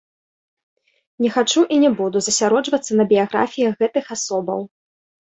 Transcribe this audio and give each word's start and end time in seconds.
Не 1.25 1.29
хачу 1.35 1.61
і 1.75 1.75
не 1.83 1.91
буду 1.99 2.17
засяроджвацца 2.27 2.91
на 3.01 3.05
біяграфіях 3.11 3.75
гэтых 3.83 4.09
асобаў. 4.17 4.65